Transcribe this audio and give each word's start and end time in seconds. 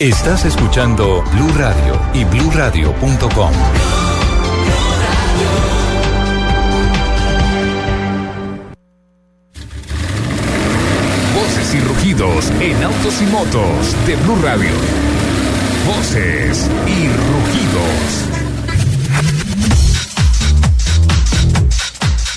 Estás 0.00 0.44
escuchando 0.44 1.22
Blue 1.32 1.52
Radio 1.56 1.96
y 2.14 2.24
bluradio.com. 2.24 3.52
Voces 11.32 11.74
y 11.74 11.80
rugidos 11.80 12.50
en 12.60 12.82
autos 12.82 13.22
y 13.22 13.26
motos 13.26 14.06
de 14.08 14.16
Blue 14.16 14.36
Radio. 14.42 14.72
Voces 15.86 16.68
y 16.88 17.06
rugidos. 17.06 18.33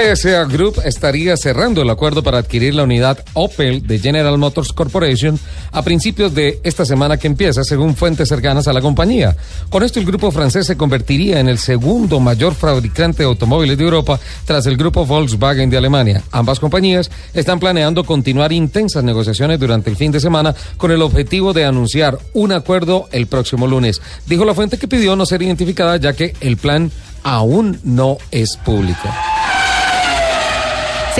PSA 0.00 0.44
Group 0.44 0.80
estaría 0.82 1.36
cerrando 1.36 1.82
el 1.82 1.90
acuerdo 1.90 2.22
para 2.22 2.38
adquirir 2.38 2.74
la 2.74 2.84
unidad 2.84 3.22
Opel 3.34 3.86
de 3.86 3.98
General 3.98 4.38
Motors 4.38 4.72
Corporation 4.72 5.38
a 5.72 5.82
principios 5.82 6.34
de 6.34 6.58
esta 6.62 6.86
semana 6.86 7.18
que 7.18 7.26
empieza, 7.26 7.64
según 7.64 7.94
fuentes 7.94 8.28
cercanas 8.28 8.66
a 8.66 8.72
la 8.72 8.80
compañía. 8.80 9.36
Con 9.68 9.82
esto, 9.82 10.00
el 10.00 10.06
grupo 10.06 10.30
francés 10.30 10.66
se 10.66 10.78
convertiría 10.78 11.38
en 11.38 11.48
el 11.48 11.58
segundo 11.58 12.18
mayor 12.18 12.54
fabricante 12.54 13.24
de 13.24 13.28
automóviles 13.28 13.76
de 13.76 13.84
Europa 13.84 14.18
tras 14.46 14.64
el 14.64 14.78
grupo 14.78 15.04
Volkswagen 15.04 15.68
de 15.68 15.76
Alemania. 15.76 16.22
Ambas 16.30 16.60
compañías 16.60 17.10
están 17.34 17.60
planeando 17.60 18.04
continuar 18.04 18.52
intensas 18.52 19.04
negociaciones 19.04 19.60
durante 19.60 19.90
el 19.90 19.96
fin 19.96 20.12
de 20.12 20.20
semana 20.20 20.54
con 20.78 20.92
el 20.92 21.02
objetivo 21.02 21.52
de 21.52 21.66
anunciar 21.66 22.18
un 22.32 22.52
acuerdo 22.52 23.06
el 23.12 23.26
próximo 23.26 23.66
lunes. 23.66 24.00
Dijo 24.26 24.46
la 24.46 24.54
fuente 24.54 24.78
que 24.78 24.88
pidió 24.88 25.14
no 25.14 25.26
ser 25.26 25.42
identificada 25.42 25.98
ya 25.98 26.14
que 26.14 26.34
el 26.40 26.56
plan 26.56 26.90
aún 27.22 27.78
no 27.84 28.16
es 28.30 28.56
público. 28.56 29.08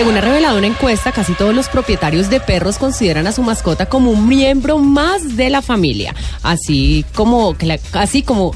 Según 0.00 0.16
ha 0.16 0.22
revelado 0.22 0.56
una 0.56 0.66
encuesta, 0.66 1.12
casi 1.12 1.34
todos 1.34 1.54
los 1.54 1.68
propietarios 1.68 2.30
de 2.30 2.40
perros 2.40 2.78
consideran 2.78 3.26
a 3.26 3.32
su 3.32 3.42
mascota 3.42 3.84
como 3.84 4.10
un 4.10 4.28
miembro 4.28 4.78
más 4.78 5.36
de 5.36 5.50
la 5.50 5.60
familia, 5.60 6.14
así 6.42 7.04
como, 7.14 7.54
así 7.92 8.22
como 8.22 8.54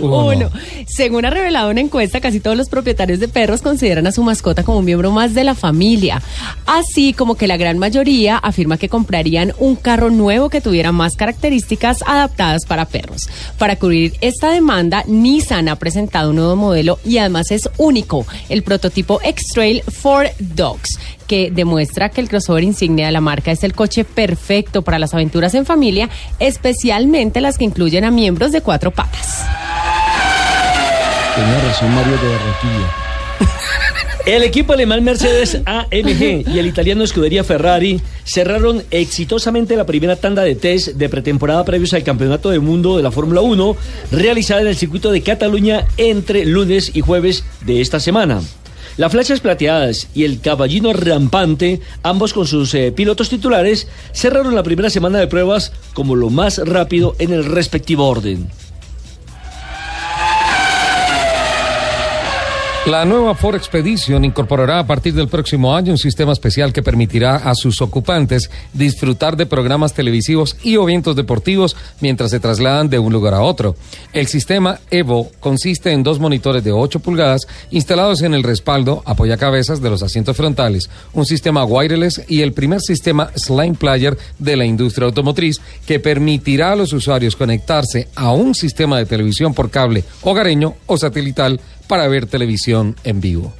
uno. 0.00 0.50
Según 0.86 1.24
ha 1.24 1.30
revelado 1.30 1.70
una 1.70 1.80
encuesta, 1.80 2.20
casi 2.20 2.40
todos 2.40 2.56
los 2.56 2.68
propietarios 2.68 3.20
de 3.20 3.28
perros 3.28 3.62
consideran 3.62 4.06
a 4.06 4.12
su 4.12 4.22
mascota 4.22 4.62
como 4.62 4.78
un 4.78 4.84
miembro 4.84 5.10
más 5.10 5.34
de 5.34 5.44
la 5.44 5.54
familia. 5.54 6.22
Así 6.66 7.12
como 7.12 7.34
que 7.34 7.46
la 7.46 7.56
gran 7.56 7.78
mayoría 7.78 8.36
afirma 8.36 8.78
que 8.78 8.88
comprarían 8.88 9.52
un 9.58 9.76
carro 9.76 10.10
nuevo 10.10 10.48
que 10.48 10.60
tuviera 10.60 10.92
más 10.92 11.16
características 11.16 12.02
adaptadas 12.06 12.64
para 12.66 12.86
perros. 12.86 13.28
Para 13.58 13.76
cubrir 13.76 14.14
esta 14.20 14.50
demanda, 14.50 15.04
Nissan 15.06 15.68
ha 15.68 15.76
presentado 15.76 16.30
un 16.30 16.36
nuevo 16.36 16.56
modelo 16.56 16.98
y 17.04 17.18
además 17.18 17.50
es 17.50 17.68
único, 17.78 18.26
el 18.48 18.62
prototipo 18.62 19.20
X-Trail 19.22 19.82
for 19.82 20.28
Dogs 20.38 20.98
que 21.28 21.52
demuestra 21.52 22.08
que 22.08 22.20
el 22.20 22.28
crossover 22.28 22.64
insignia 22.64 23.06
de 23.06 23.12
la 23.12 23.20
marca 23.20 23.52
es 23.52 23.62
el 23.62 23.74
coche 23.74 24.02
perfecto 24.02 24.82
para 24.82 24.98
las 24.98 25.14
aventuras 25.14 25.54
en 25.54 25.64
familia, 25.64 26.08
especialmente 26.40 27.40
las 27.40 27.58
que 27.58 27.64
incluyen 27.64 28.04
a 28.04 28.10
miembros 28.10 28.50
de 28.50 28.62
cuatro 28.62 28.90
patas. 28.90 29.44
Tenía 31.36 31.60
razón 31.60 31.94
Mario 31.94 32.12
de 32.14 32.18
El 34.34 34.42
equipo 34.42 34.72
alemán 34.72 35.04
Mercedes 35.04 35.62
AMG 35.64 36.48
y 36.48 36.58
el 36.58 36.66
italiano 36.66 37.04
Escudería 37.04 37.44
Ferrari 37.44 38.00
cerraron 38.24 38.82
exitosamente 38.90 39.76
la 39.76 39.86
primera 39.86 40.16
tanda 40.16 40.42
de 40.42 40.54
test 40.54 40.88
de 40.88 41.08
pretemporada 41.08 41.64
previos 41.64 41.94
al 41.94 42.02
Campeonato 42.02 42.50
del 42.50 42.60
Mundo 42.60 42.96
de 42.96 43.02
la 43.02 43.10
Fórmula 43.12 43.40
1 43.40 43.76
realizada 44.10 44.62
en 44.62 44.66
el 44.66 44.76
circuito 44.76 45.12
de 45.12 45.22
Cataluña 45.22 45.86
entre 45.96 46.44
lunes 46.44 46.90
y 46.94 47.00
jueves 47.00 47.44
de 47.64 47.80
esta 47.80 48.00
semana. 48.00 48.40
Las 48.96 49.12
flechas 49.12 49.40
plateadas 49.40 50.08
y 50.14 50.24
el 50.24 50.40
caballino 50.40 50.92
rampante, 50.92 51.80
ambos 52.02 52.32
con 52.32 52.46
sus 52.46 52.74
eh, 52.74 52.92
pilotos 52.92 53.28
titulares, 53.28 53.88
cerraron 54.12 54.54
la 54.54 54.62
primera 54.62 54.90
semana 54.90 55.18
de 55.18 55.26
pruebas 55.26 55.72
como 55.94 56.16
lo 56.16 56.30
más 56.30 56.58
rápido 56.58 57.14
en 57.18 57.32
el 57.32 57.44
respectivo 57.44 58.08
orden. 58.08 58.48
La 62.86 63.04
nueva 63.04 63.34
Ford 63.34 63.56
Expedition 63.56 64.24
incorporará 64.24 64.78
a 64.78 64.86
partir 64.86 65.12
del 65.12 65.28
próximo 65.28 65.74
año 65.74 65.92
un 65.92 65.98
sistema 65.98 66.32
especial 66.32 66.72
que 66.72 66.82
permitirá 66.82 67.36
a 67.36 67.54
sus 67.54 67.82
ocupantes 67.82 68.50
disfrutar 68.72 69.36
de 69.36 69.44
programas 69.44 69.92
televisivos 69.92 70.56
y 70.62 70.74
eventos 70.74 71.14
deportivos 71.14 71.76
mientras 72.00 72.30
se 72.30 72.40
trasladan 72.40 72.88
de 72.88 72.98
un 72.98 73.12
lugar 73.12 73.34
a 73.34 73.42
otro. 73.42 73.76
El 74.14 74.26
sistema 74.26 74.80
Evo 74.90 75.30
consiste 75.38 75.92
en 75.92 76.02
dos 76.02 76.18
monitores 76.18 76.64
de 76.64 76.72
8 76.72 77.00
pulgadas 77.00 77.46
instalados 77.70 78.22
en 78.22 78.32
el 78.32 78.42
respaldo 78.42 79.02
apoyacabezas 79.04 79.82
de 79.82 79.90
los 79.90 80.02
asientos 80.02 80.36
frontales, 80.36 80.88
un 81.12 81.26
sistema 81.26 81.64
wireless 81.64 82.22
y 82.26 82.40
el 82.40 82.54
primer 82.54 82.80
sistema 82.80 83.30
Slime 83.34 83.74
Player 83.74 84.16
de 84.38 84.56
la 84.56 84.64
industria 84.64 85.06
automotriz 85.06 85.60
que 85.84 86.00
permitirá 86.00 86.72
a 86.72 86.76
los 86.76 86.94
usuarios 86.94 87.36
conectarse 87.36 88.08
a 88.14 88.32
un 88.32 88.54
sistema 88.54 88.96
de 88.96 89.04
televisión 89.04 89.52
por 89.52 89.70
cable 89.70 90.04
hogareño 90.22 90.76
o 90.86 90.96
satelital 90.96 91.60
para 91.88 92.06
ver 92.06 92.26
televisión 92.26 92.94
en 93.02 93.20
vivo. 93.20 93.52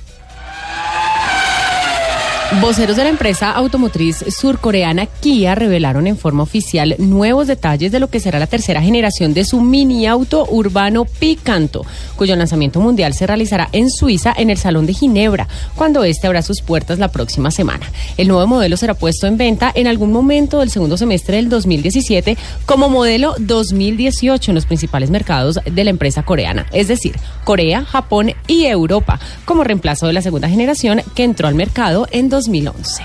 Voceros 2.50 2.96
de 2.96 3.04
la 3.04 3.10
empresa 3.10 3.50
automotriz 3.50 4.24
surcoreana 4.34 5.04
Kia 5.04 5.54
revelaron 5.54 6.06
en 6.06 6.16
forma 6.16 6.42
oficial 6.42 6.94
nuevos 6.96 7.46
detalles 7.46 7.92
de 7.92 8.00
lo 8.00 8.08
que 8.08 8.20
será 8.20 8.38
la 8.38 8.46
tercera 8.46 8.80
generación 8.80 9.34
de 9.34 9.44
su 9.44 9.60
mini 9.60 10.06
auto 10.06 10.46
urbano 10.48 11.04
Picanto, 11.04 11.84
cuyo 12.16 12.34
lanzamiento 12.36 12.80
mundial 12.80 13.12
se 13.12 13.26
realizará 13.26 13.68
en 13.72 13.90
Suiza 13.90 14.32
en 14.34 14.48
el 14.48 14.56
Salón 14.56 14.86
de 14.86 14.94
Ginebra, 14.94 15.46
cuando 15.74 16.04
este 16.04 16.26
abra 16.26 16.40
sus 16.40 16.62
puertas 16.62 16.98
la 16.98 17.08
próxima 17.08 17.50
semana. 17.50 17.92
El 18.16 18.28
nuevo 18.28 18.46
modelo 18.46 18.78
será 18.78 18.94
puesto 18.94 19.26
en 19.26 19.36
venta 19.36 19.70
en 19.74 19.86
algún 19.86 20.10
momento 20.10 20.60
del 20.60 20.70
segundo 20.70 20.96
semestre 20.96 21.36
del 21.36 21.50
2017 21.50 22.38
como 22.64 22.88
modelo 22.88 23.34
2018 23.38 24.52
en 24.52 24.54
los 24.54 24.64
principales 24.64 25.10
mercados 25.10 25.60
de 25.70 25.84
la 25.84 25.90
empresa 25.90 26.22
coreana, 26.22 26.64
es 26.72 26.88
decir, 26.88 27.14
Corea, 27.44 27.84
Japón 27.84 28.32
y 28.46 28.64
Europa, 28.64 29.20
como 29.44 29.64
reemplazo 29.64 30.06
de 30.06 30.14
la 30.14 30.22
segunda 30.22 30.48
generación 30.48 31.02
que 31.14 31.24
entró 31.24 31.46
al 31.46 31.54
mercado 31.54 32.08
en 32.10 32.37
2011. 32.38 33.02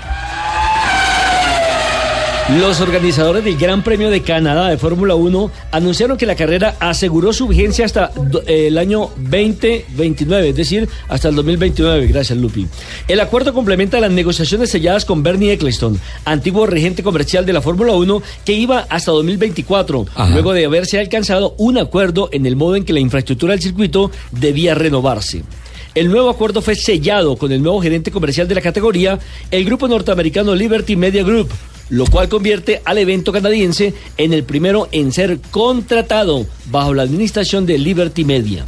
Los 2.60 2.82
organizadores 2.82 3.42
del 3.42 3.56
Gran 3.56 3.82
Premio 3.82 4.10
de 4.10 4.20
Canadá 4.20 4.68
de 4.68 4.76
Fórmula 4.76 5.14
1 5.14 5.50
anunciaron 5.72 6.18
que 6.18 6.26
la 6.26 6.36
carrera 6.36 6.76
aseguró 6.78 7.32
su 7.32 7.48
vigencia 7.48 7.86
hasta 7.86 8.12
eh, 8.46 8.66
el 8.66 8.76
año 8.76 9.08
2029, 9.16 10.50
es 10.50 10.54
decir, 10.54 10.88
hasta 11.08 11.30
el 11.30 11.36
2029. 11.36 12.06
Gracias, 12.06 12.38
Lupi. 12.38 12.66
El 13.08 13.20
acuerdo 13.20 13.54
complementa 13.54 13.98
las 13.98 14.10
negociaciones 14.10 14.70
selladas 14.70 15.06
con 15.06 15.22
Bernie 15.22 15.52
Eccleston, 15.52 15.98
antiguo 16.26 16.66
regente 16.66 17.02
comercial 17.02 17.46
de 17.46 17.54
la 17.54 17.62
Fórmula 17.62 17.94
1, 17.94 18.22
que 18.44 18.52
iba 18.52 18.86
hasta 18.90 19.10
2024, 19.12 20.06
luego 20.32 20.52
de 20.52 20.66
haberse 20.66 21.00
alcanzado 21.00 21.54
un 21.56 21.78
acuerdo 21.78 22.28
en 22.30 22.44
el 22.44 22.56
modo 22.56 22.76
en 22.76 22.84
que 22.84 22.92
la 22.92 23.00
infraestructura 23.00 23.54
del 23.54 23.62
circuito 23.62 24.10
debía 24.32 24.74
renovarse. 24.74 25.44
El 25.94 26.10
nuevo 26.10 26.28
acuerdo 26.28 26.60
fue 26.60 26.74
sellado 26.74 27.36
con 27.36 27.52
el 27.52 27.62
nuevo 27.62 27.80
gerente 27.80 28.10
comercial 28.10 28.48
de 28.48 28.56
la 28.56 28.60
categoría, 28.60 29.18
el 29.52 29.64
grupo 29.64 29.86
norteamericano 29.86 30.52
Liberty 30.54 30.96
Media 30.96 31.22
Group, 31.22 31.50
lo 31.90 32.04
cual 32.06 32.28
convierte 32.28 32.82
al 32.84 32.98
evento 32.98 33.32
canadiense 33.32 33.94
en 34.16 34.32
el 34.32 34.42
primero 34.42 34.88
en 34.90 35.12
ser 35.12 35.38
contratado 35.52 36.46
bajo 36.66 36.94
la 36.94 37.04
administración 37.04 37.64
de 37.64 37.78
Liberty 37.78 38.24
Media. 38.24 38.64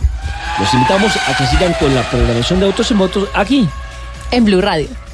Los 0.61 0.73
invitamos 0.73 1.13
a 1.17 1.37
que 1.37 1.47
sigan 1.47 1.75
con 1.81 1.93
la 1.97 2.09
programación 2.09 2.61
de 2.61 2.67
Autos 2.67 2.93
y 2.93 2.95
Motos 2.95 3.29
aquí 3.35 3.69
en 4.31 4.45
Blue 4.45 4.61
Radio. 4.61 5.06